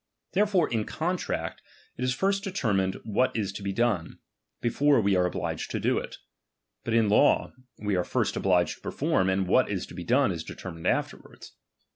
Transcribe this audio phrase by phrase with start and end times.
[0.31, 1.61] There foire in contract,
[1.95, 4.17] it is first determined what is to b^ done,
[4.59, 6.17] before we are obliged to do it;
[6.83, 10.31] but in /cear, we are first obliged to perform, and what is to 1»^ done
[10.31, 11.51] is determined afterwards.